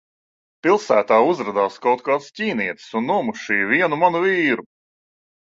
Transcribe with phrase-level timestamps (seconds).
[0.67, 4.71] Pilsētā uzradās kaut kāds ķīnietis un nomušīja vienu manu vīru.